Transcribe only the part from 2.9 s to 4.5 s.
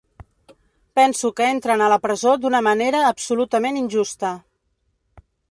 absolutament injusta.